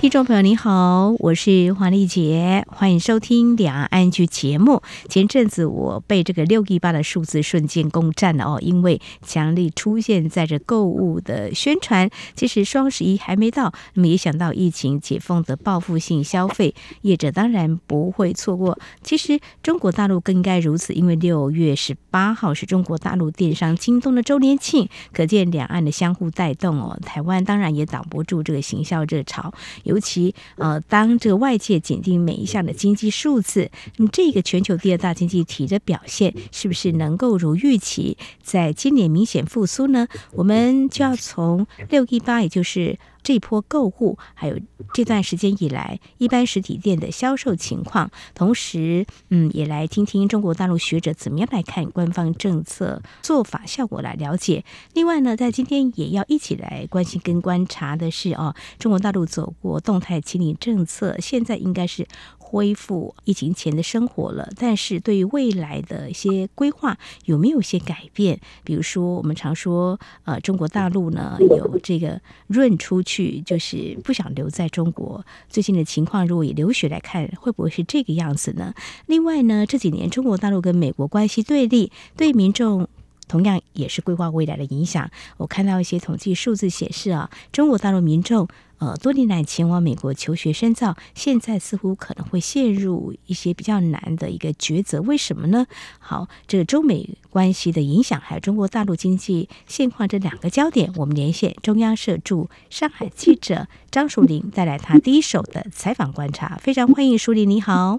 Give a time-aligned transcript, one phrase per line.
[0.00, 4.80] 听众朋友，你好，我是黄丽杰，欢迎收听两岸 ING 节目。
[5.08, 12.08] 前阵子我被这个六一八的数字瞬间攻占了哦，因为强力出现在这购物的宣传。
[12.36, 16.72] 其实双十一还没到，那么也想到疫情解封的报复性消费，
[17.02, 18.78] 业者当然不会错过。
[19.02, 26.96] 其实中国大陆更应该如此，因为六月十八号是中国大陆电商京东的周年庆，可见两岸的相互带动哦。
[27.04, 29.52] 台湾当然也挡不住这个行销热潮。
[29.88, 40.06] 尤其呃，当这个外界紧盯每一项的经济数字，那么这个全球第二大经济体的表现是不是能够如预期，在今年明显复苏呢？
[40.32, 42.98] 我们就要从六一八，也就是。
[43.22, 44.58] 这波购物，还有
[44.92, 54.64] 这段时间以来一般实体店的销售情况，同时，嗯，也来听听中国大陆学者怎么样来看官方政策做法效果来了解。
[54.94, 62.06] 另外呢，在今天也要一起来关心跟观察的是哦，中国大陆走过动态清零政策，现在应该是。
[62.50, 66.96] 恢复疫情前的生活了，但是对于未来的一些规划
[67.26, 68.40] 有没有一些改变？
[68.64, 75.22] 比如说，我们常说，呃，中国大陆呢有这个润出去，就是不想留在中国。
[75.50, 78.72] 最近的情况，如果以留学来看，会不会是这个样子呢？
[79.04, 82.88] 另外呢，这几年中国大陆跟美国关系对立，对民众
[83.28, 85.10] 同样也是规划未来的影响。
[85.36, 88.48] 我看到一些统计数字显示啊，中国大陆民众。
[88.78, 95.00] 呃，多年来前往美国求学深造，现在似乎可能会陷入一些比较难的一个抉择。
[95.02, 95.66] 为什么呢？
[95.98, 106.56] 好，这个中美关系的影响，还有中国大陆经济现况这两个焦点，我们连线中央社驻上海记者张淑玲，带来他第一手的采访观察。
[106.60, 107.98] 非常欢迎淑玲，你好。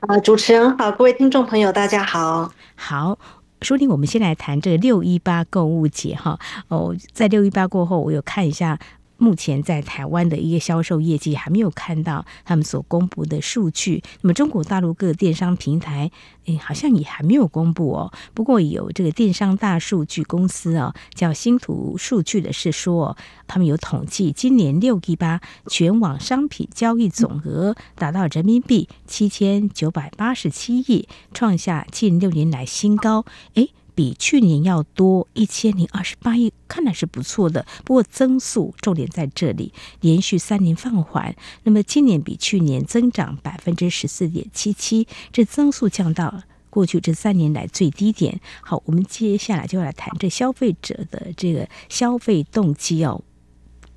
[0.00, 2.52] 啊，主持人好，各位听众朋友，大家好。
[2.74, 3.18] 好，
[3.62, 6.38] 淑玲，我们先来谈这个六一八购物节哈。
[6.68, 8.78] 哦，在六一八过后，我有看一下。
[9.20, 14.02] 目前在台湾的一个销售业绩还没有看到他们所公布的数据。
[14.22, 16.10] 那么中国大陆各电商平台，
[16.46, 18.10] 诶，好像也还没有公布哦。
[18.32, 23.14] 不过有这个电商大数据公司哦，叫星图数据的是说，
[23.46, 33.26] 他们有统计，今年六一八全网商品交易总额达到人民币七千九百八十七亿，创下近六年来新高。
[33.52, 33.70] 诶。
[34.00, 37.66] 比去年要多一千零二十八亿，看来是不错的。
[37.84, 41.36] 不过增速重点在这里，连续三年放缓。
[41.64, 48.40] 那么今年比去年增长百分之十四点七七，这增速降到过去这三年来最低点。
[48.62, 53.22] 好，我们接下来就来谈这消费者的这个消费动机哦。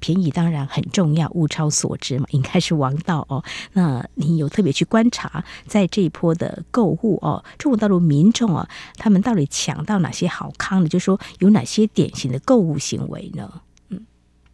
[0.04, 3.42] 便宜当然很重要，物超所值嘛， 应该是王道哦。
[3.72, 10.90] 那你有特别去观察，在这一波的购物哦，中国大陆民众啊，他们到底抢到哪些好康的？
[10.90, 13.50] 就是说有哪些典型的购物行为呢？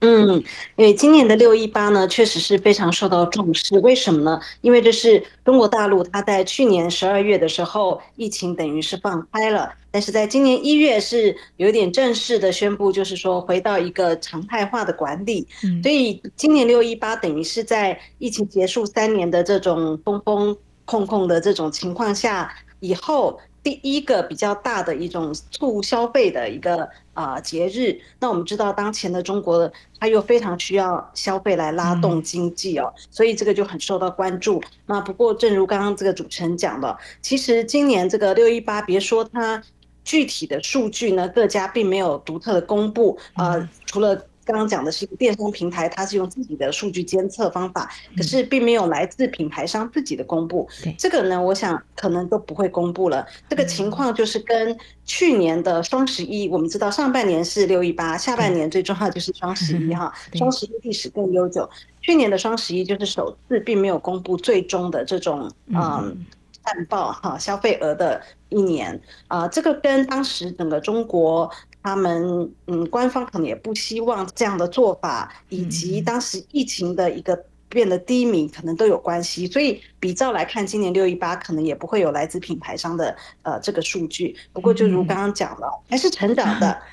[0.01, 0.41] 嗯，
[0.77, 3.77] 因为今年的六一八呢，确实是非常受到重视。
[3.79, 4.39] 为什么呢？
[4.61, 15.45] 因为这是中国大陆，它在去年十二月的时候，疫情等于是放开了，但是在今年一月是有点正式的宣布，就是说回到一个常态化的管理。
[15.83, 20.55] 所以今年六一八等于是在疫情结束三年的这种封封
[20.85, 22.49] 控控的这种情况下
[22.79, 23.37] 以后。
[23.61, 34.61] 第一个比较大的一种促消费的一个啊节日，那我们知道当前的中国，它又非常需要消费来拉动经济哦，所以这个就很受到关注。
[34.85, 39.61] 那不过，正如刚刚这个主持人讲的，其实今年这个六一八，别说它
[40.03, 44.25] 具体的数据呢，各家并没有独特的公布啊，除了。
[44.49, 47.87] 刚刚讲的是一个电商平台，它是用自己的数据监测方法，
[48.17, 50.67] 可是并没有来自品牌商自己的公布。
[50.97, 53.23] 这个呢，我想可能都不会公布了。
[53.47, 60.11] 这个情况就是跟去年的双十一，我们知道上半年是六一八，下半年最重要就是双十一 哈。
[60.33, 61.69] 双十一历史更悠久，
[62.01, 66.25] 去年的双十一就是首次并没有公布最终的这种嗯
[66.65, 68.19] 战报哈消费额的
[68.49, 71.47] 一年啊，这个跟当时整个中国。
[71.81, 79.47] 他们嗯，官方可能也不希望这样的做法，以及当时疫情的一个变得低迷，可能都有关系。
[79.47, 84.35] 所以比照来看，今年六一八可能也不会有来自品牌商的呃这个数据。
[84.51, 86.77] 不过就如刚刚讲了，还是成长的。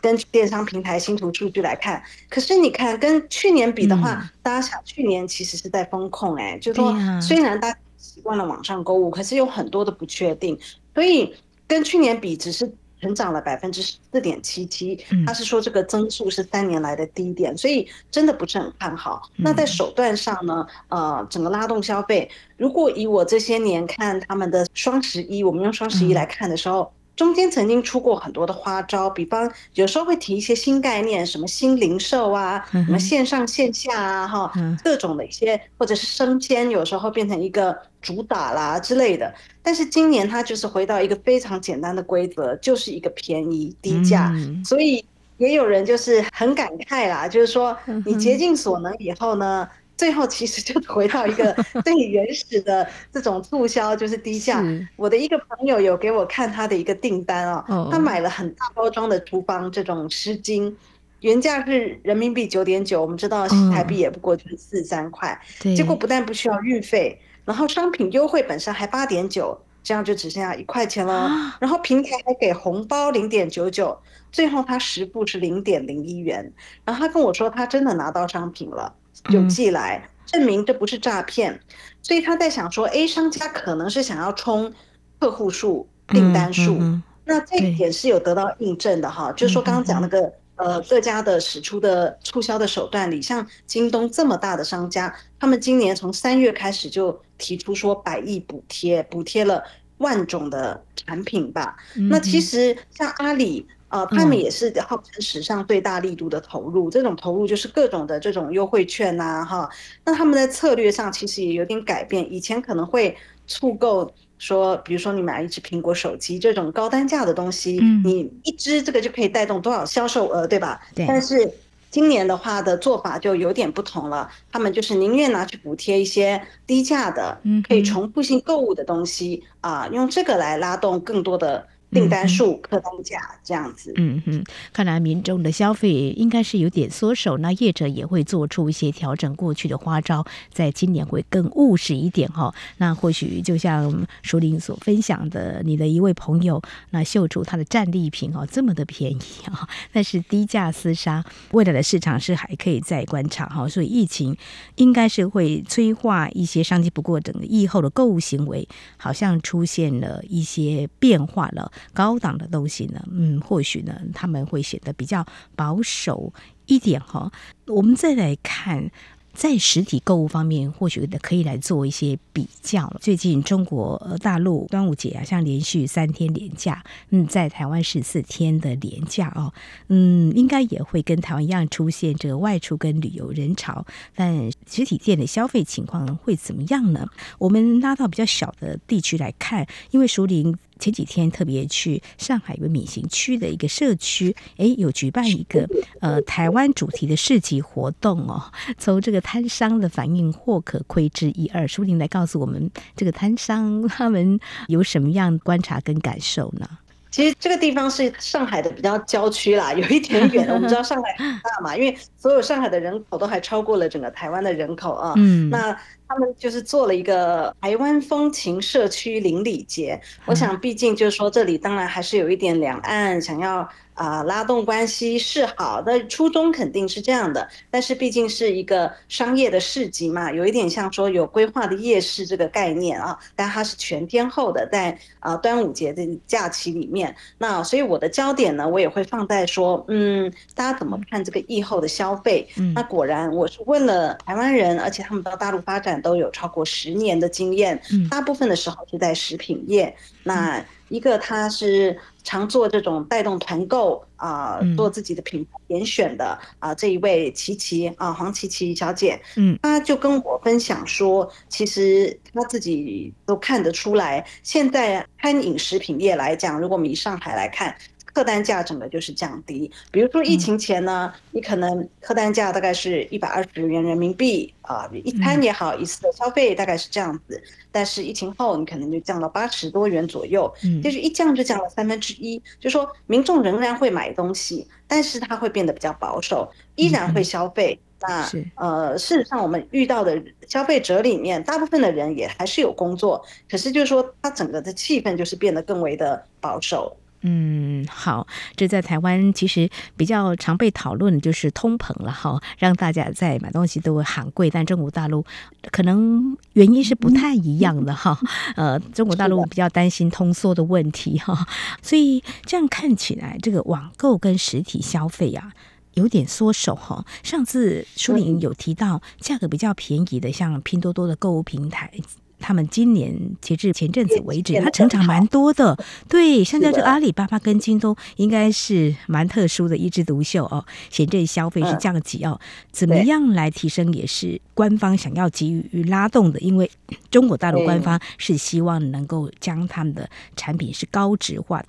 [0.00, 10.58] 跟电商平台星图数据来看，可是你看跟去年比的话，大家想去年其实是在风控哎，就说虽然大家习惯了网上购物，可是有很多的不确定，
[10.94, 11.34] 所以
[11.68, 12.72] 跟去年比只是。
[13.00, 19.22] 成长了百分之四点七七，他是说这个增速是三年来的低点，所以真的不是很看好。
[19.36, 26.92] 那在手段上呢，呃，整个拉动消费，如果以我这些年看他们的双十一，我们用双十一来看的时候。
[27.20, 34.50] 中间曾经出过很多的花招，比方有时候会提一些新概念，什么新零售啊，什么线上线下啊，哈，
[34.82, 39.30] 各种的一些，或者是生鲜，有时候变成一个主打啦之类的。
[39.62, 44.32] 但是今年它就是回到一个非常简单的规则，就是一个便宜低价，
[44.64, 45.04] 所以
[45.36, 47.76] 也有人就是很感慨啦，就是说
[48.06, 49.68] 你竭尽所能以后呢。
[50.00, 51.52] 最后其实就回到一个
[51.84, 54.64] 最原始的这种促销，就是低价。
[54.96, 60.74] 我的一个朋友有给我看他的一个订单哦，他买了很大包装的厨房这种湿巾，
[61.20, 65.38] 原价是人民币九点九，我们知道新台币也不过就是四三块，
[65.76, 71.28] 结果不但不需要运费，然后商品优惠本身还八点九，这样就只剩下一块钱了。
[71.60, 73.94] 然后平台还给红包零点九九，
[74.32, 76.50] 最后他实付是零点零一元。
[76.86, 78.94] 然后他跟我说他真的拿到商品了。
[79.28, 81.60] 有寄来证明这不是诈骗，
[82.02, 84.72] 所以他在想说，A 商家可能是想要冲
[85.18, 86.78] 客户数、订单数，
[87.24, 89.32] 那这一点是有得到印证的哈。
[89.32, 99.62] 就是说刚刚讲那个呃各家的使出的促销的手段里，像京东这么大的商家，他们今年从三月开始就提出说百亿补贴，补贴了
[99.98, 101.76] 万种的产品吧。
[102.08, 103.66] 那其实像阿里。
[103.90, 109.70] 呃，他们也是号称史上最大力度的投入，这种投入就是各种的这种优惠券呐、啊，哈。
[110.04, 113.16] 那他们在策略上其实也有点改变，以前可能会
[113.48, 114.08] 促购
[114.38, 120.80] 说，比如说你买一只苹果手机这种高单价的东西，你一支这个就可以带动多少销售额，对吧？
[120.94, 121.04] 对。
[121.08, 121.52] 但是
[121.90, 127.36] 今年的话的做法就有点不同了，他们就是宁愿拿去补贴一些低价的、
[127.66, 131.66] 可以重复性购物的东西啊，用这个来拉动更多的。
[131.90, 139.34] 订单数、客单价这样子，嗯哼，看来民众的消费应该是有点缩手，那业者也会做出一些调整。
[139.36, 142.54] 过去的花招，在今年会更务实一点哈。
[142.78, 146.60] 那或许就像淑玲所分享的，你的一位朋友，
[146.90, 153.68] 那秀出他的战利品哦，这么的便宜啊， 但是低价厮杀，未来的市场是还可以再观察哈。
[153.68, 154.36] 所以疫情
[154.76, 161.70] 应该是会催化一些商机，不过整个疫后的购物行为好像出现了一些变化了。
[161.92, 165.24] 高档的东西呢，嗯，或许呢，他们会显得比较
[165.54, 166.32] 保守
[166.66, 167.30] 一点哈。
[167.66, 168.90] 我们再来看。
[169.32, 172.92] 在实体购物方面，或许可以来做一些比较。
[173.00, 179.54] 最近中国大陆端午节啊，像连续三天连假，嗯，在台湾是四天的连假哦，
[179.86, 183.86] 嗯，应该也会跟台湾一样出现这个外出跟旅游人潮，
[184.16, 187.06] 但实体店的消费情况会怎么样呢？
[187.38, 195.68] 我们拉到比较小的地区来看，因为熟龄前几天特别去上海一个闵行区的一个社区，哎，有举办一个
[196.00, 198.42] 呃台湾主题的市集活动哦，
[198.76, 199.20] 从这个。
[199.20, 206.66] 摊商的反应或可窥之一二，舒婷来告诉我们，这个摊商他们有什么样观察跟感受呢？
[207.10, 210.48] 其实这个地方是上海的比较郊区啦，有一点远。
[210.48, 215.12] 我们知道上海很大嘛，因为所有上海的人口都还超过了整个台湾的人口啊。
[215.16, 215.76] 嗯，那
[216.10, 220.00] 他们就是做了一个台湾风情社区邻里节。
[220.26, 223.68] 我想，毕竟就是说，这里当然还是有一点两岸想要。
[223.94, 242.48] 啊，拉动关系是好的，初衷肯定是这样的，但是毕竟是一个商业的市集嘛，有一点像说有规划的夜市这个概念啊，但它是全天候的，在啊端午节的假期里面，那所以我的焦点呢，我也会放在说，嗯，大家怎么看这个疫后的消费？
[242.56, 247.80] 嗯，那果然我是问了台湾人，而且他们到大陆发展都有超过十年的经验，
[248.10, 250.64] 大部分的时候是在食品业，那。
[250.90, 267.72] 一个他是常做这种带动团购啊、呃，做自己的品牌点选的啊、呃，这一位琪琪啊，黄琪琪小姐，嗯，她就跟我分享说，其实她自己都看得出来，现在餐饮食品业来讲，如果我们以上海来看。
[268.12, 277.42] 客单价整个就是降低，比如说疫情前呢，你可能客单价大概是一百二十元人民币啊，一餐也好，一次的消费大概是这样子。
[277.72, 280.52] 但是疫情后，你可能就降到八十多元左右，
[280.82, 282.42] 就是一降就降了三分之一。
[282.58, 287.78] 就说民众仍然会买东西，但是他会变得比较保守，依然会消费。
[288.02, 296.96] 那呃，事实上我们遇到的消费者里面，大部分的人也还是有工作，可是就是说，他整个的气氛就是变得更为的保守。
[297.22, 305.24] 嗯，好，这在台湾其实比较常被讨论的就是通膨了哈，让大家在买东西都会喊贵，但中国大陆
[305.70, 308.18] 可能原因是不太一样的哈。
[308.56, 311.46] 呃，中国大陆比较担心通缩的问题哈，
[311.82, 315.52] 所以这样看起来，这个网购跟实体消费啊
[315.94, 317.04] 有点缩手哈。
[317.22, 321.92] 上次舒玲有提到价格比较便宜的，像拼多多的购物平台。
[322.40, 325.78] 他们今年截至前阵子为止，它成长蛮多的。
[326.08, 330.64] 对，现在这阿里巴巴跟京东应该是蛮特殊的一枝独秀哦。
[330.88, 332.40] 显著消费是降级哦，
[332.72, 336.40] 怎么样来提升也是官方想要给予拉动的。
[336.40, 336.68] 因为
[337.10, 341.64] 中国大陆官方是希望能够将他们的产品是高值化。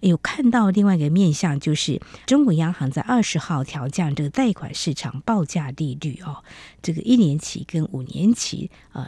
[0.00, 6.44] 有看到另外一个面向，就是中国央行在二十号调降这个贷款市场报价利率哦，
[6.82, 9.06] 这个一年期跟五年期呃。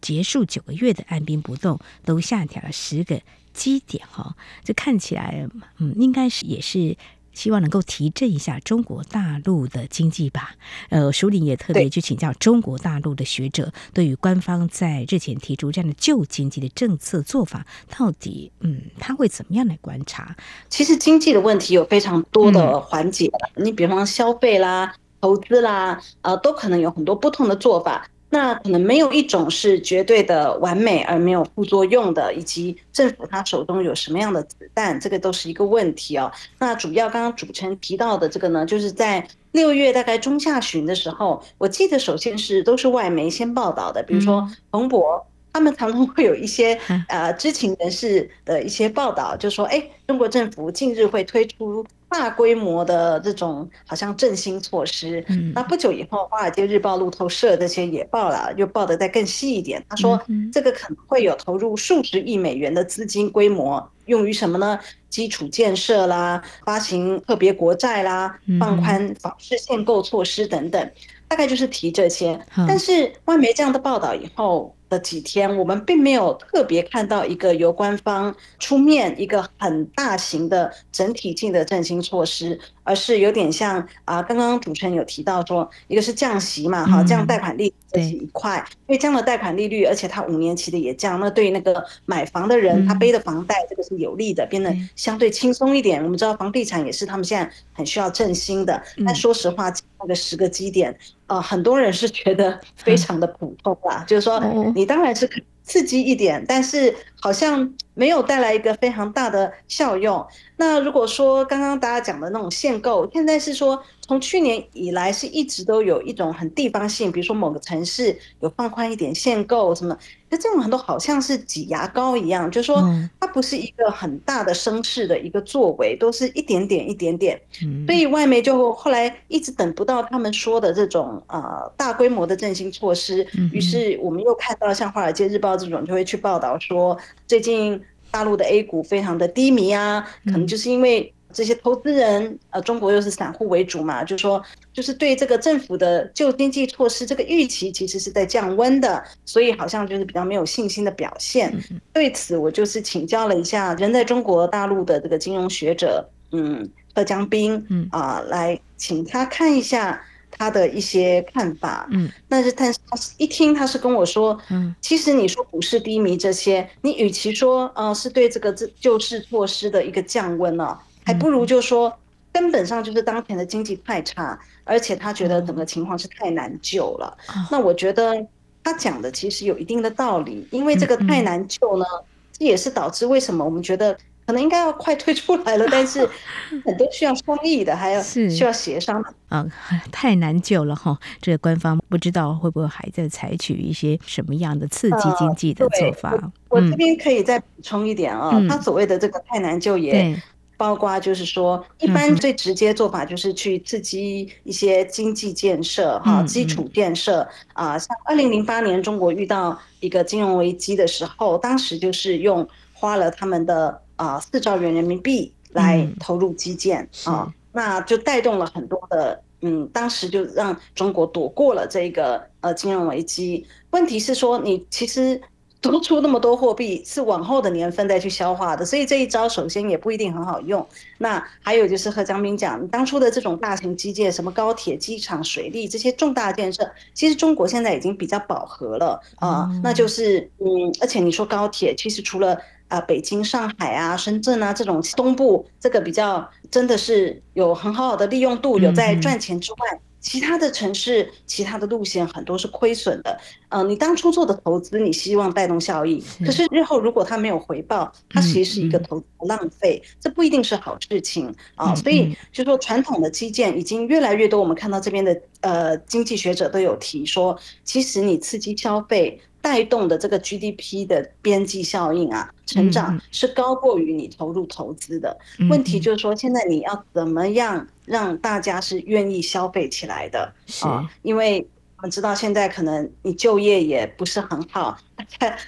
[0.00, 3.20] 结束九个月的按兵不动，都下调了十个
[3.52, 6.96] 基点哈，这看起来嗯，应该是也是
[7.32, 10.54] 希望能够提振一下中国大陆的经济吧。
[10.88, 20.34] 呃，书里也特别去请教中国大陆的学者，对于官方在日前提出这样的救经济的政策做法，到底嗯，他会怎么样来观察？
[20.68, 28.08] 其实经济的问题有非常多的环节，嗯、你比方消费啦、投资啦，呃，都可能有很多不同的做法。
[28.32, 36.30] 那可能没有一种是绝对的完美而没有副作用的，以及政府他手中有什么样的子弹，这个都是一个问题哦。
[36.60, 51.84] 那主要刚刚主持人提到的这个呢，就是在六月大概中下旬的时候，我记得首先是都是外媒先报道的，比如说彭博，他们常常会有一些呃知情人士的一些报道，就说哎，中国政府近日会推出。
[52.10, 59.82] 大规模的这种好像振兴措施，嗯，那不久以后，《华尔街日报》、路透社这些也报了，又报得再更细一点。
[59.88, 60.20] 他说，
[60.52, 64.78] 这个可能会有投入数十亿美元的资金规模，用于什么呢？
[65.08, 70.90] 基础建设啦，发行特别国债啦，放宽房市限购措施等等，
[71.28, 72.38] 大概就是提这些。
[72.68, 74.74] 但是外媒这样的报道以后。
[74.90, 96.02] 的几天，我们并没有特别看到一个由官方出面一个很大型的整体性的振兴措施，而是有点像啊，刚刚主持人有提到说，一个是降息嘛，哈，降贷款利率这一块，因为降了贷款利率，而且它五年期的也降，那对那个买房的人，他背的房贷这个是有利的，变得相对轻松一点。
[96.02, 100.96] 我们知道房地产也是他们现在很需要振兴的，但说实话，那个十个基点。
[101.26, 104.40] 呃，很多人是觉得 非常的普通啦，就是说，
[104.74, 110.26] 你当然是可以刺激一点，但是好像没有带来一个非常大的效用。
[110.56, 113.80] 那如果说刚刚大家讲的那种限购，现在是说
[114.10, 119.96] 从去年以来是一直都有一种很地方性，比如说某个城市有放宽一点限购什么。
[120.28, 122.82] 那这种很多好像是挤牙膏一样，就是说
[123.20, 127.40] 它不是一个很大的声势的一个作为，都是一点点一点点。
[127.86, 136.98] 所以外媒就后来一直等不到他们说的这种呃大规模的振兴措施，于是我们又看到像《华尔街日报》这种就会去报道说，
[137.28, 141.14] 最近大陆的 A 股非常的低迷啊，可能就是因为。
[141.32, 151.52] 这些投资人，呃，中国又是散户为主嘛，就是说，就是对这个政府的救经济措施这个预期其实是在降温的，所以好像就是比较没有信心的表现。
[151.92, 161.88] 对此，我就是请教了一下人在中国大陆的这个金融学者，嗯，贺江斌，嗯啊，来请他看一下他的一些看法。
[161.90, 170.76] 嗯，但是但是他一听他是跟我说，嗯，其实你说股市低迷这些，你与其说呃是对这个这救市措施的一个降温呢。
[171.10, 171.92] 还不如就说，
[172.32, 177.18] 根本上就是当前的经济太差，而且他觉得整个情况是太难救了。
[177.50, 178.14] 那我觉得
[178.62, 181.84] 他讲的其实有一定的道理，因为这个太难救呢，
[182.30, 183.92] 这也是导致为什么我们觉得
[184.24, 186.08] 可能应该要快推出来了，但是
[186.64, 189.12] 很多需要商议的，还要需要协商的。
[189.30, 189.44] 啊，
[189.90, 190.96] 太难救了哈！
[191.20, 196.16] 这个官方不知道会不会还在采取一些什么样的刺激经济的做法。
[196.48, 200.16] 我这边可以再补充一点啊，他所谓的这个太难救也。
[200.60, 207.78] 包括就是说，一般最直接做法就是去刺激一些经济建设，哈，基础建设啊。
[207.78, 223.46] 像二零零八年中国遇到一个金融危机的时候，当时就是用花了他们的啊四兆元人民币来投入基建啊，那就带动了很多的，嗯，当时就让中国躲过了这个呃金融危机。
[223.70, 225.18] 问题是说，你其实。
[225.60, 230.66] 多出那么多货币是往后的年份再去消化的，所以这一招首先也不一定很好用。
[230.98, 239.48] 那还有就是和张斌讲，当初的这种大型基建，什么高铁、机场、水利这些重大建设，其实中国现在已经比较饱和了啊。
[239.62, 240.46] 那就是嗯，
[240.80, 242.38] 而且你说高铁，其实除了
[242.68, 249.58] 呃北京、上海啊、深圳啊这种东部，这个比较真的是有很好好的利用度，有在赚钱之外。
[249.74, 253.20] 嗯其他的城市，其他的路线很多是亏损的。
[253.50, 261.74] 嗯、呃，你当初做的投资，你希望带动效益，可是日后如果它没有回报，它其实是一个投资的浪费，这不一定是好事情啊。
[261.74, 269.20] 所以就说传统的基建已经越来越多，我们看到这边的呃经济学者都有提说，其实你刺激消费。
[269.40, 275.16] 带动的这个 GDP 的边际效应啊，成长是高过于你投入投资的。
[275.48, 280.32] 问题就是说，现在你要怎么样让大家是愿意消费起来的
[280.62, 280.88] 啊？
[281.02, 284.76] 因为我们知道现在可能你就业也不是很好，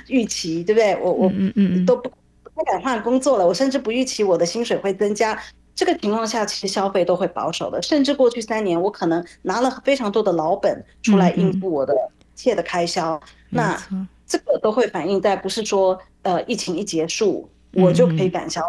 [0.08, 0.96] 预期对不对？
[1.02, 2.10] 我我嗯嗯都不
[2.54, 5.38] 不敢换工作了，我甚至不预期我的薪水会增加。
[5.74, 7.80] 这个情况下，其实消费都会保守的。
[7.80, 13.20] 甚至过去三年，我可能拿了非常多的老本出来应付我的一切的开销。
[13.50, 13.80] 那
[14.26, 18.62] 这个都会反映在，不是说呃疫情一结束，我就可以赶消，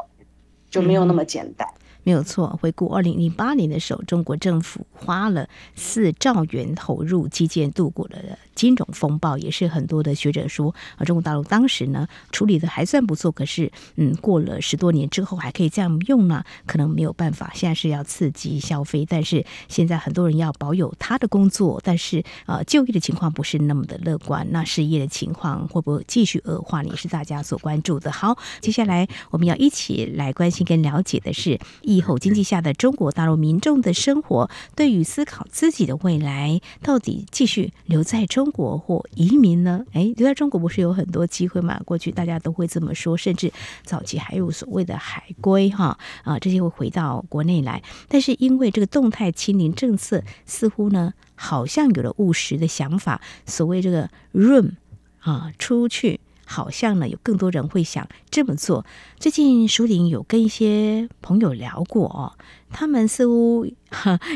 [0.69, 1.67] 就没有那么简单。
[2.03, 8.17] 没有错，回顾二零零八年的时候，中国政府花了四兆元投入基建，度过了
[8.55, 13.31] 金融风暴，也是很多的学者说啊，中国大陆当时呢处理的还算不错。
[13.31, 16.43] 可是，嗯，过了十多年之后还可以这样用呢？
[16.65, 17.51] 可能没有办法。
[17.53, 24.45] 现在是要刺激消费，但是现在很多人要保有他的工作，但是呃，就业的情况不是那么的乐观。
[24.51, 26.83] 那失业的情况会不会继续恶化？
[26.83, 28.11] 也是大家所关注的。
[28.11, 31.59] 好，接下来我们要一起来关心跟了解的是。
[31.81, 39.85] 疫后经济下的中国大陆民众的生活，对于思考自己的未来，到底继续留在中中国或移民呢？
[39.93, 41.79] 哎，留在中国不是有很多机会吗？
[41.85, 43.49] 过去大家都会这么说，甚至
[43.83, 47.81] 早期还有所谓的海归哈啊，这些会回到国内来。
[48.09, 54.75] 但是因为这个动态清零政策，似乎呢好像有了务实的想法，所谓这个润
[55.19, 56.19] 啊出去。
[56.45, 58.85] 好像呢，有更多人会想这么做。
[59.17, 62.33] 最近淑玲有跟一些朋友聊过哦，
[62.69, 63.65] 他们似乎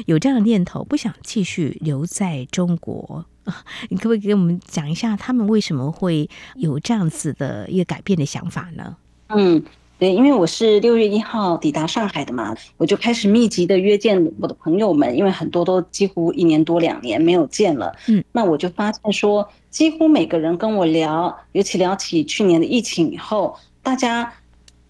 [0.05, 3.25] 有这样的念头，不想继续留在中国。
[3.89, 8.95] 你可不可以给我们讲一下，他们为什么会有这样子的一个改变的想法呢？
[9.29, 9.63] 嗯。
[9.99, 17.91] 对，因为我是六月一号抵达上海的嘛，我就开始密集的约见我的朋友们，因为很多都几乎一年多两年没有见了。
[18.07, 24.31] 嗯，那我就发现说，几乎每个人跟我聊，尤其聊起去年的疫情以后，大家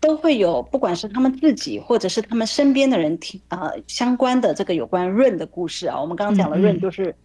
[0.01, 5.97] 都会有，不管是他们自己或者是他们身边的人听啊、呃、相关的这个有关润的故事啊。
[6.01, 7.15] 我们刚刚讲的润就是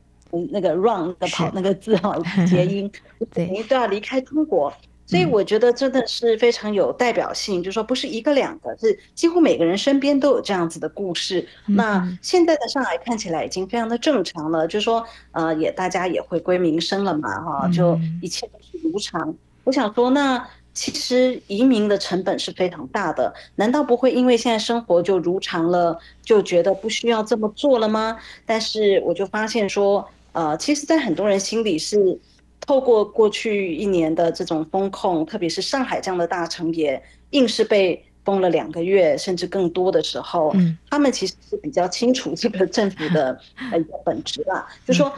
[0.50, 2.14] 那个 run 的跑那个字啊，
[2.46, 2.90] 谐音，
[3.32, 4.72] 等于都要离开中国。
[5.04, 11.46] 所以我觉得真的是非常有代表性，就是说不是一个两个，是几乎每个人身边都有这样子的故事。
[11.66, 19.34] 那现在的上海看起来已经非常的正常了，就是说呃也大家也回归民生了嘛，哈，就一切都是如常。
[19.64, 28.16] 我想说，那其实移民的成本是非常大的，难道不会因为现在生活就如常了，就觉得不需要这么做了吗？
[28.46, 32.18] 但是我就发现说，呃，其实，在很多人心里是。
[32.64, 43.36] 透过过去一年的这种风控，特别是上海这样的大城也硬是被封了两个月，甚至更多的时候，嗯，他们其实是比较清楚这个政府的
[43.72, 44.64] 呃本质啦。
[44.86, 45.12] 就说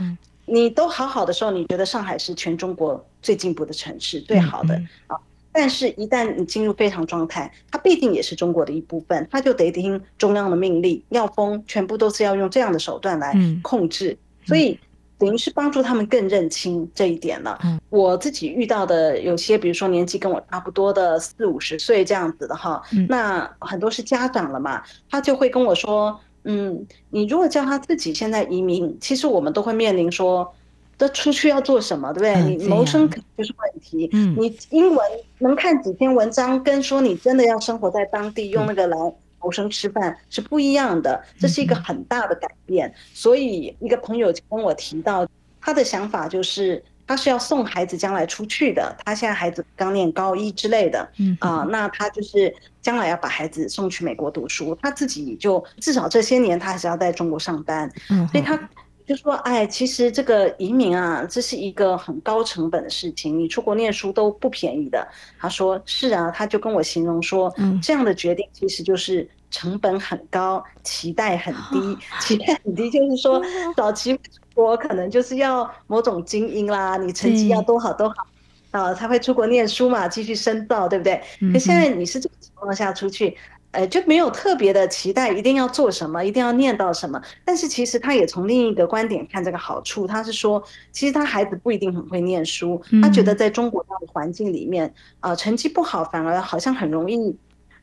[0.47, 4.75] 你都好好的时候，你觉得上海是全中国最进步的城市，最好的
[5.07, 5.15] 啊。
[5.53, 14.81] 但是，一旦你进入非常状态，它毕竟也是中国的一部分，它就得听中央的命令，要封，全部都是要用这样的手段来控制，所以。
[15.25, 17.59] 等于是帮助他们更认清这一点了。
[17.65, 30.53] 嗯我自己遇到的有些，比如说年纪跟我差不多的四五十岁这样子的哈，那很多是家长了嘛，他就会跟我说，嗯，你如果叫他自己现在移民，其实我们都会面临说，
[30.99, 32.57] 这出去要做什么，对不对？
[32.57, 34.11] 你谋生就是问题。
[34.13, 34.99] 嗯你英文
[35.39, 38.97] 能看几篇文章，跟说你真的要生活在当地用那个来。
[39.45, 42.93] 谋生吃饭是不一样的，这是一个很大的改变。
[43.13, 45.29] 所以一个朋友跟我提到，
[45.61, 48.97] 他的想法就是，他是要送孩子将来出去的。
[49.05, 58.59] 他现在孩子刚念高一之类的，嗯啊，那他就是将来要把孩子送去美国读书，他自己就至少这些年他还是要在中国上班，嗯所以他。
[59.07, 65.07] 就说，哎，其实这个移民啊，这是一个很高成本的事情，你出国念书都不便宜的。
[65.39, 71.99] 他说是啊，他就跟我形容说，这样的决定其实就是成本很高，期待很低。
[72.21, 73.43] 期待很低就是说，
[73.77, 74.21] 早期出
[74.55, 78.27] 国可能就是要某种精英啦，你成绩要多好多好
[78.71, 81.23] 啊，才会出国念书嘛，继续深造，对不对？
[81.53, 83.37] 可现在你是这个情况下出去。
[83.75, 87.21] 呃，就没有特别的期待，一定要做什么，一定要念到什么。
[87.45, 97.37] 但是其实他也从另一个观点看这个好处，他是说，其实他孩子不一定很会念书，他觉得在中国这样的环境里面，呃，成绩不好反而好像很容易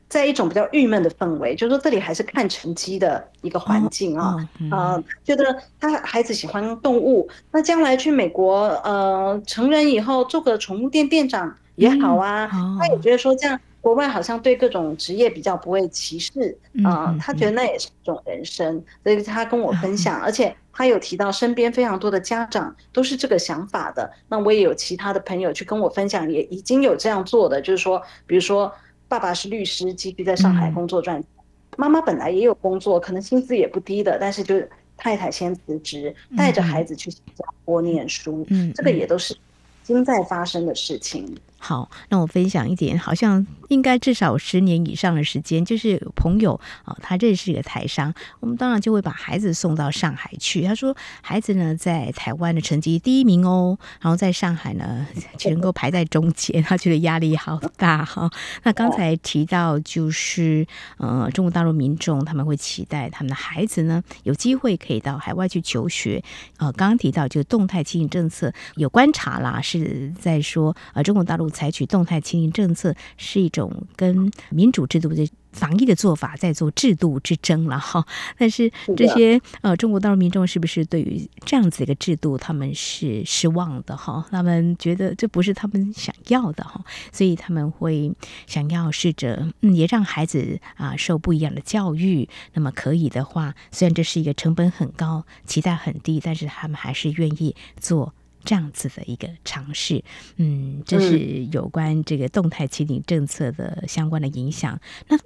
[0.08, 4.36] 在一种比较郁闷的氛围，就是说这里还是看成绩的一个环境啊，
[4.72, 12.50] 呃，觉得他孩子喜欢动物，那将来去美国，呃，成人以后做个宠物店店长也好啊，
[12.80, 13.60] 他也觉得说这样。
[13.82, 24.10] 国外好像对各种职业比较不会歧视啊、呃，他觉得那也是一种人生，所以他跟我分享，而且他有提到身边非常多的家长都是这个想法的。
[24.30, 28.72] 那我也有其他的朋友去跟我分享，也已经有这样做的，就是说，比如说
[29.08, 31.28] 爸爸是律师，继续在上海工作赚钱，
[31.76, 34.62] 妈妈本来也有工作，可能薪资也不低的，但是就
[34.96, 39.38] 太太先辞职，带着孩子去新加坡念书，这个也都是已
[39.84, 41.36] 经在发生的事情。
[41.64, 50.64] 好，那我分享一点，好像应该至少十年以上的时间，就是朋友啊，他认识一个台商，我们当然就会把孩子送到上海去。
[50.64, 55.06] 他说，孩子呢在台湾的成绩第一名哦，然后在上海呢
[55.38, 58.28] 只能够排在中间，他觉得压力好大哈。
[58.64, 60.66] 那刚才提到就是，
[60.98, 66.24] 呃，中国大陆民众他们会期待他们的孩子呢有机会可以到海外去求学。
[66.58, 71.51] 呃，刚刚提到就动态清零政策有观察啦，是在说呃中国大陆。
[71.52, 78.06] 采取动态清零政策是一种跟民主制度的防疫的做法，在做制度之争了哈。
[78.38, 84.26] 但是这些呃中国大陆民众是不是对于这样子一个制度，他们是失望的哈？
[84.32, 88.14] 他们觉得这不是他们想要的哈，所以他们会
[88.48, 92.30] 想要试着嗯，也让孩子啊受不一样的教育。
[92.54, 98.14] 那么可以的话，虽然这是一个成本很高、期待很低，但是他们还是愿意做。
[98.44, 100.04] 这样子的一个尝试，
[100.38, 104.80] 嗯，这是有关这个动态清零政策的相关的影响。
[105.08, 105.18] 那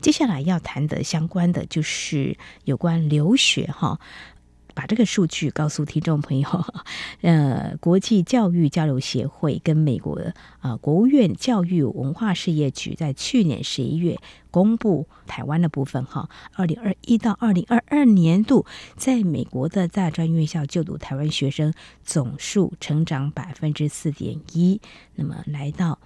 [0.00, 4.00] 接下来要谈的相关的就是有关留学哈。
[4.74, 6.48] 把这个数据告诉听众朋友，
[7.20, 14.18] 呃，国际教育交流协会跟美国的啊、呃、国务院教育文化事业局在去年十一月
[14.50, 24.80] 公布台湾的部分哈，二零二一到二零二二年度在美国的大专院校就读台湾学生总数成长百分之四点一，
[25.14, 25.98] 那么来到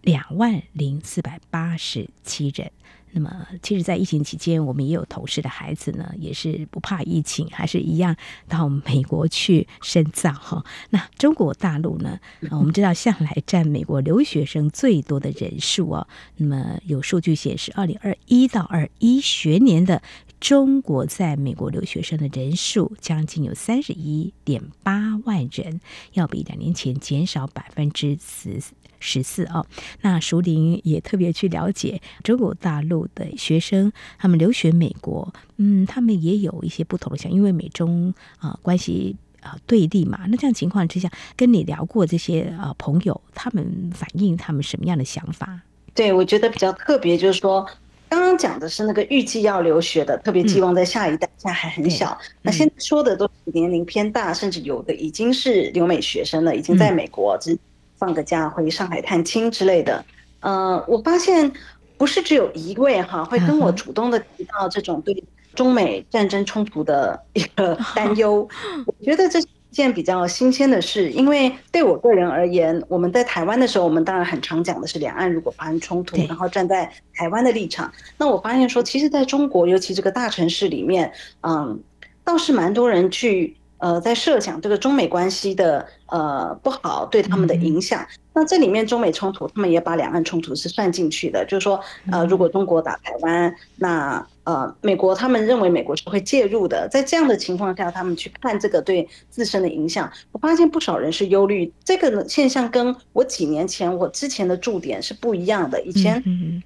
[0.00, 2.70] 两万零四百八十七人。
[3.12, 8.14] 那么，其实，在疫情期间，我们也有同事的孩子呢，也是不怕疫情，还是一样
[8.46, 10.64] 到美国去深造哈。
[10.90, 12.18] 那中国大陆呢？
[12.50, 16.06] 我们知道向来占美国留学生最多的人数哦。
[16.36, 20.02] 那么有数据显示，二零二一到二一学年的
[20.38, 25.80] 中国在美国留学生的人数将近有三十一点八万人，
[26.12, 28.60] 要比两年前减少百分之十。
[29.00, 29.64] 十四哦，
[30.02, 40.20] 那淑铃也特别去了解中国大陆的学生，他们留学美国，嗯，他们也有一些不同的想，因为美中啊、呃、关系啊、呃、对立嘛。
[40.28, 45.60] 那这样情况之下，跟你聊过这些啊、呃、朋友，他们反映他们什么样的想法？
[45.94, 47.64] 对，我觉得比较特别，就是说
[48.08, 52.10] 刚刚讲的是那个预计要留学的，特别寄望在下一代，现在还很小。
[52.20, 57.38] 嗯、那现在说的都是年龄偏大，甚至有的已经是留美学生了，已经在美国。
[57.46, 57.58] 嗯
[57.98, 60.04] 放个假回上海探亲之类的，
[60.40, 61.52] 呃，我发现
[61.96, 65.22] 不是只有一位哈会跟我主动的提到这种对
[65.54, 68.48] 中美战争冲突的一个担忧。
[68.86, 77.92] 我觉得这是一件比较新鲜的事，因为对我个人而言，我们在台湾的时候，我们当然很常讲的是两岸如果发生冲突，然后站在台湾的立场。
[78.16, 81.82] 那我发现说，其实在中国，尤其这个大城市里面，嗯，
[82.22, 83.56] 倒是蛮多人去。
[83.78, 94.26] 呃，在设想这个中美关系的呃不好对他们的影响，那这里面中美冲突，他们也把两岸冲突是算进去的，就是说，呃，如果中国打台湾，那。
[94.44, 105.78] 呃，美国他们认为美国是会介入的，在这样的情况下，他们去看这个对自身的影响，我发现不少人是忧虑这个现象，跟我几年前我之前的驻点是不一样的。
[105.82, 106.18] 以前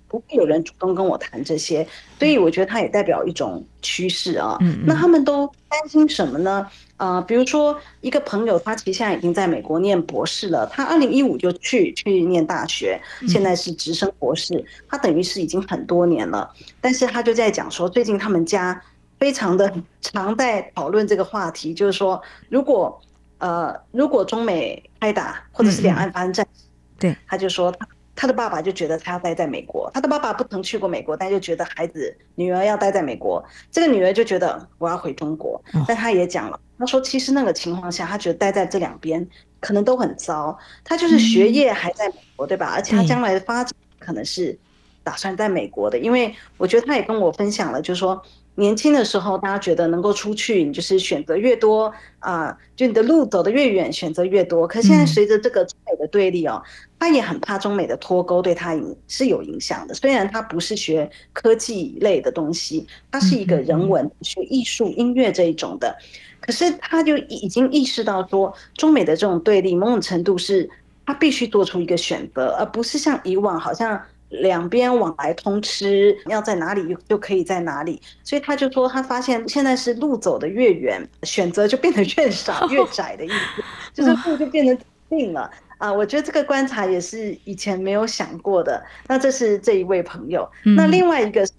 [0.07, 1.85] 不会有人主动跟我谈这些，
[2.21, 4.57] 所以我觉得它也代表一种趋势啊。
[4.85, 6.65] 那他们都担心什么呢？
[7.03, 16.49] 啊、呃，比如说一个朋友，他其实现在已经在美国念博士了，他二零一五就去去念大学，现在是直升博士，他等于是已经很多年了，
[16.81, 17.69] 但是他就在讲。
[17.69, 18.81] 说最近他们家
[19.19, 23.01] 非常的常在讨论这个话题，就是说，如果
[23.39, 26.65] 呃，如果中美开打，或者是两岸发生战争，
[27.01, 27.85] 对，他就说他
[28.15, 39.27] 他的爸爸就觉得他要待在美国，他的爸爸不曾去过美国，但就觉得孩子女儿要待在美国，这个女儿就觉得我要回中国，但他也讲了，他说其实那个情况下，他觉得待在这两边
[39.61, 42.73] 可能都很糟，他就是学业还在美国，对吧？
[42.75, 44.59] 而且他将来的发展可能是。
[45.05, 48.23] 打算在美国的，因为我觉得他也跟我分享了，就是说
[48.57, 51.87] 年轻的时候大家觉得能够出去，你就是选择越多
[52.19, 54.67] 啊、呃，就你的路走得越远，选择越多。
[54.69, 56.63] 可现在随着这个中美的对立哦，
[56.99, 59.95] 他也很怕中美的脱钩对他影是有影响的。
[59.95, 65.97] 虽然他不是学科技类的东西，他是一个人文学艺术音乐这一种的，
[66.39, 70.69] 可是他就已经意识到说，中美的这种对立某种程度是
[71.07, 73.99] 他必须做出一个选择，而不是像以往好像。
[74.41, 84.77] 两边往来通吃，要在哪里就可以在哪里，所以他就说他发现现在是路走得越远，选择就变得越少越窄的意思，就是路就变得
[85.11, 85.93] 定了啊。
[85.93, 88.83] 我觉得这个观察也是以前没有想过的。
[89.07, 91.53] 那这是这一位朋友，那另外一个是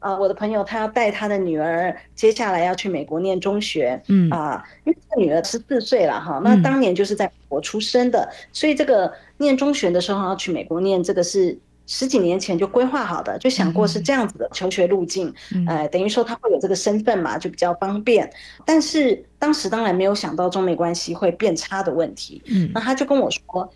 [0.00, 11.56] 呃我的朋友，他要带他的女儿接下来要去美国念中学，嗯啊，因为这个女儿十四岁了哈，那当年就是在美国出生的，所以这个念中学的时候要去美国念这个是。
[11.86, 15.32] 十几年前就规划好的，就想过是这样子的求学路径，
[15.68, 18.28] 呃，等于说他会有这个身份嘛，就比较方便。
[18.64, 22.42] 但是当时当然没有想到中美关系会变差的问题。
[22.46, 23.72] 嗯，那他就跟我说，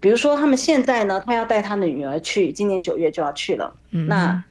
[0.00, 3.70] 比如说他们现在呢，他要带他的女儿去，今年九月就要去了。
[3.90, 4.42] 嗯，那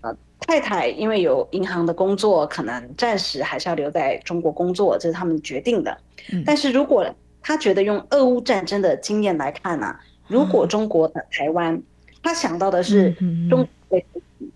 [0.00, 5.94] 呃，太太因为有银行的工作，可能暂时还是要留在中国工作，这是他们决定的。
[6.32, 7.06] 嗯但是如果
[7.42, 11.82] 他觉得用俄乌战争的经验来看呢，啊，如果中国的台湾。
[12.22, 13.12] 他想到的是
[13.48, 14.00] 中国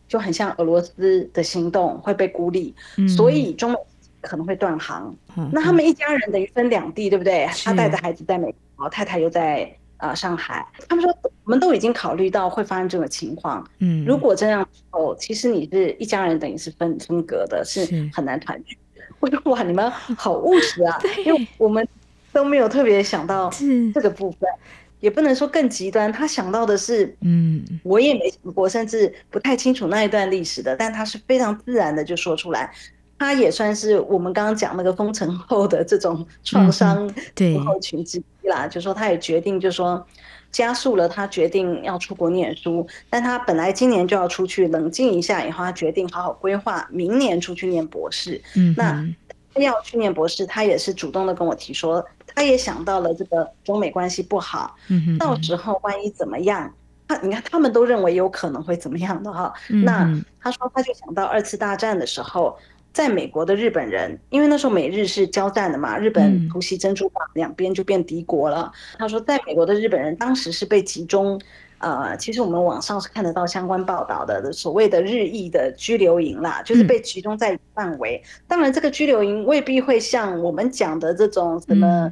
[0.06, 2.74] 就很像俄罗斯的行动会被孤立，
[3.16, 3.78] 所以中美
[4.20, 5.14] 可能会断航。
[5.50, 7.48] 那他们一家人等于分两地，对不对？
[7.64, 10.66] 他带着孩子在美国，太太又在啊上海。
[10.88, 11.12] 他们说
[11.44, 13.66] 我们都已经考虑到会发生这种情况。
[13.78, 18.76] 嗯，如果这样哦，其实你是一家人，等于是分分隔的，是很难团聚。
[19.20, 21.86] 我说哇，你们好务实啊， 因为我们
[22.32, 23.50] 都没有特别想到
[23.92, 24.48] 这个部分。
[25.04, 32.72] 也不能说更极端，他想到的是，嗯，我也没想过，甚至不太清楚那一段历史的，但他是非常自然的就说出来，
[33.18, 40.02] 他也算是我们刚刚讲那个封城后的这种创伤症候群之一啦，就说他也决定，就说
[40.50, 49.06] 加速了他决定要出国念书，但他本来今年就要出去冷静一下，以后他决定好好规划明年出去念博士，嗯，那
[49.52, 52.02] 他要去念博士，他也是主动的跟我提说。
[52.34, 54.74] 他也想到了这个中美关系不好，
[55.18, 56.72] 到时候万一怎么样？
[57.06, 59.52] 他你看，他们都认为有可能会怎么样的哈。
[59.68, 62.56] 那他说，他就想到二次大战的时候，
[62.92, 68.72] 在美国的日本人，因为那时候美日是交战的嘛，日本突袭珍珠港，两边就变敌国了。
[68.98, 71.40] 他说，在美国的日本人当时是被集中。
[71.84, 78.22] 呃，其实我们网上是看得到相关报道的，所谓的日裔的拘留营啦，就是被集中在范围。
[78.48, 82.10] 当然，这个拘留营未必会像我们讲的这种什么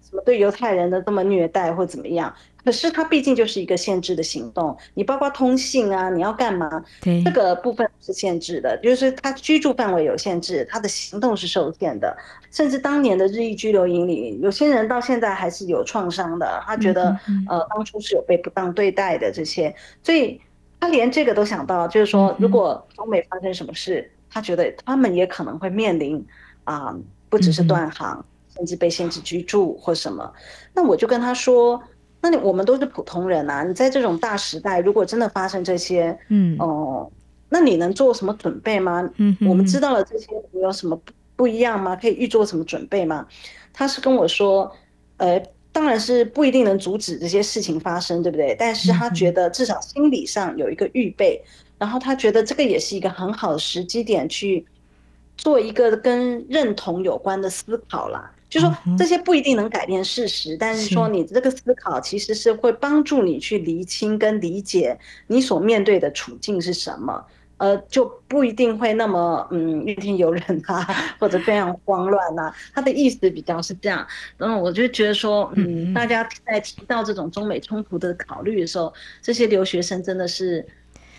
[0.00, 2.32] 什么对犹太人的这么虐待或怎么样。
[2.68, 6.84] 可是它毕竟就是一个限制的行动，你包括通信啊，你要干嘛？
[7.00, 12.14] 对，这个部分是限制的，就是它居住范围有限制，它的行动是受限的。
[12.50, 20.38] 甚至当年的日裔拘留营里，有些人到现在还是有创伤的，他觉得呃当初是有被不当对待的这些，所以
[20.78, 26.22] 他连这个都想到，就是说如果中美发生什么事，他觉得他们也可能会面临
[26.64, 26.94] 啊，
[27.30, 28.22] 不只是断航，
[28.54, 30.30] 甚至被限制居住或什么。
[30.74, 31.82] 那我就跟他说。
[32.20, 37.08] 那你我们都是普通人啊，你在这种大时代，如果真的发生这些，嗯哦，
[37.48, 39.08] 那你能做什么准备吗？
[39.16, 41.94] 嗯，我们知道了这些，你有什么不不一样吗？
[41.94, 43.26] 可以预做什么准备吗？
[43.72, 44.70] 他是跟我说，
[45.18, 48.56] 呃，当然是不一定能阻止这些事情发生，对不对？
[48.58, 51.40] 但是他觉得至少心理上有一个预备，
[51.78, 54.66] 然后他觉得这个也是一个很好的时机点去
[55.36, 58.28] 做一个跟认同有关的思考啦。
[58.48, 67.24] 就说这些不一定能改变事实，但是说你这个思考其实是会帮助你去厘清跟理解你所面对的处境是什么，
[67.58, 70.82] 呃，就不一定会那么嗯怨天尤人啊，
[71.18, 72.54] 或者非常慌乱啊。
[72.74, 74.06] 他的意思比较是这样，
[74.36, 80.66] 然后我就觉得说，嗯，大家在提到这种中美冲突的考虑的时候，这些留学生真的是。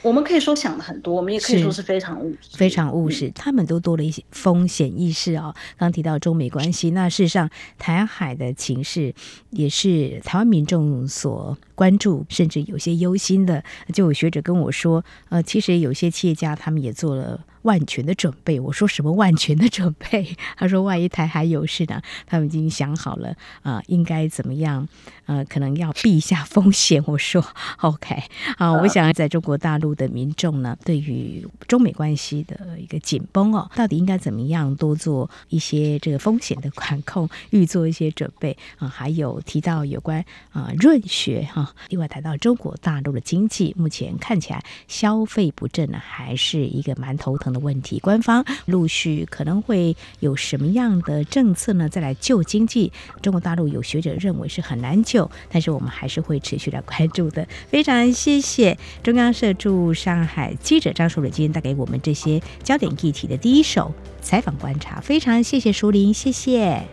[0.02, 3.30] 我们可以说想的很多，我们也可以说是非常务实，非常务实。
[3.32, 5.56] 他们都多了一些风险意识啊、哦。
[5.78, 9.14] 刚提到中美关系，那事实上台海的情势
[9.50, 13.64] 也是台湾民众所关注，甚至有些忧心的。
[13.94, 17.44] 就有学者跟我说，呃，其实有些企业家他们也做了。
[17.70, 18.60] 万全的准备。
[18.60, 20.36] 我说什么万全的准备？
[20.58, 22.02] 他说万一台海有事呢？
[22.26, 23.30] 他们已经想好了
[23.62, 24.88] 啊、呃，应该怎么样？
[25.28, 27.04] 呃，可能要避一下风险。
[27.06, 27.46] 我说
[27.82, 28.24] OK
[28.58, 38.88] 啊，我想在中国大陆的民众呢，对于中美关系的一个紧绷哦，到底应该怎么样多做一些这个风险的管控，预做一些准备啊？
[38.90, 48.00] 还有提到有关啊润学哈，另外谈到中国大陆的经济，目前看起来消费不振呢，还是一个蛮头疼的问题。
[48.00, 51.88] 官方陆续可能会有什么样的政策呢？
[51.88, 52.92] 再来救经济，
[53.22, 55.30] 中国大陆有学者认为是很难救。
[55.50, 57.48] 但是我们还是会持续来关注的。
[57.68, 65.00] 非常谢谢中央社驻上海记者张淑玲今天带给我们这些焦点议题的第一手采访观察。
[65.00, 66.84] 非常谢谢淑玲，谢谢，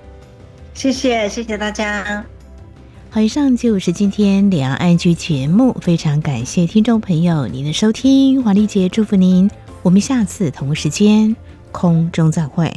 [0.74, 2.24] 谢谢，谢谢大家。
[3.11, 5.72] 好，以上就是今天两岸 ING 节目。
[5.81, 9.50] 非常感谢听众朋友您的收听，华丽姐祝福您，
[9.87, 11.37] 我们下次同一时间
[11.70, 12.77] 空中再会。